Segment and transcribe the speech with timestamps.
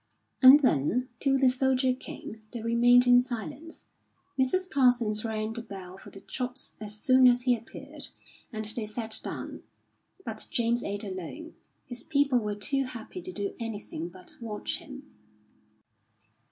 [0.41, 3.85] And then, till the soldier came, they remained in silence.
[4.35, 4.67] Mrs.
[4.67, 8.07] Parsons rang the bell for the chops as soon as he appeared,
[8.51, 9.61] and they sat down;
[10.25, 11.53] but James ate alone.
[11.85, 15.03] His people were too happy to do anything but watch him.